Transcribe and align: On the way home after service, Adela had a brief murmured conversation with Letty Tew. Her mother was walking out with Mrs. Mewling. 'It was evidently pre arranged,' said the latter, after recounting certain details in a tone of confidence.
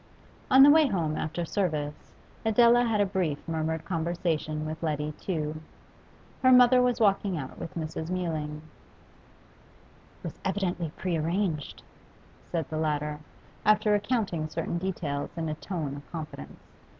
On 0.49 0.63
the 0.63 0.71
way 0.71 0.87
home 0.87 1.15
after 1.15 1.45
service, 1.45 2.11
Adela 2.43 2.85
had 2.85 2.99
a 3.01 3.05
brief 3.05 3.37
murmured 3.47 3.85
conversation 3.85 4.65
with 4.65 4.81
Letty 4.81 5.11
Tew. 5.19 5.61
Her 6.41 6.51
mother 6.51 6.81
was 6.81 6.99
walking 6.99 7.37
out 7.37 7.59
with 7.59 7.75
Mrs. 7.75 8.09
Mewling. 8.09 8.63
'It 8.63 10.23
was 10.23 10.39
evidently 10.43 10.91
pre 10.97 11.17
arranged,' 11.17 11.83
said 12.51 12.67
the 12.71 12.77
latter, 12.79 13.19
after 13.63 13.91
recounting 13.91 14.49
certain 14.49 14.79
details 14.79 15.29
in 15.37 15.47
a 15.49 15.53
tone 15.53 15.97
of 15.97 16.11
confidence. 16.11 16.57